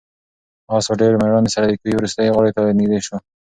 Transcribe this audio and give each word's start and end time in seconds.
آس 0.75 0.85
په 0.89 0.95
ډېرې 0.99 1.17
مېړانې 1.21 1.49
سره 1.55 1.65
د 1.67 1.73
کوهي 1.79 1.93
وروستۍ 1.97 2.27
غاړې 2.35 2.51
ته 2.55 2.61
نږدې 2.79 2.99
شو. 3.05 3.15